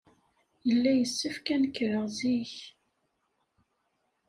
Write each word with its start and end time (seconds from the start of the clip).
Yella 0.67 0.91
yessefk 0.95 1.47
ad 1.53 1.59
nekreɣ 1.61 2.05
zik. 2.17 2.53